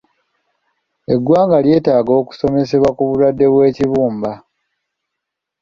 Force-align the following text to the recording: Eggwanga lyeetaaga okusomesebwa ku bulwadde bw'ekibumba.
Eggwanga 1.13 1.57
lyeetaaga 1.65 2.11
okusomesebwa 2.21 2.89
ku 2.95 3.01
bulwadde 3.07 3.45
bw'ekibumba. 3.53 4.31